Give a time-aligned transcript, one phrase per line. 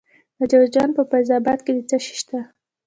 [0.37, 2.39] د جوزجان په فیض اباد کې څه شی شته؟